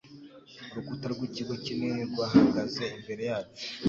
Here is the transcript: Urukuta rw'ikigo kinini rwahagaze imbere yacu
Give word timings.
Urukuta 0.69 1.05
rw'ikigo 1.13 1.53
kinini 1.65 2.01
rwahagaze 2.09 2.83
imbere 2.97 3.21
yacu 3.29 3.65